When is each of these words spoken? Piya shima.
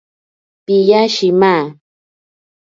Piya 0.65 1.01
shima. 1.15 1.53